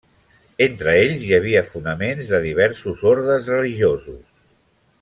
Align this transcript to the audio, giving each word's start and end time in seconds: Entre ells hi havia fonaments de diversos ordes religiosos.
Entre 0.67 0.93
ells 1.01 1.21
hi 1.25 1.35
havia 1.37 1.61
fonaments 1.67 2.31
de 2.33 2.39
diversos 2.47 3.05
ordes 3.13 3.53
religiosos. 3.55 4.21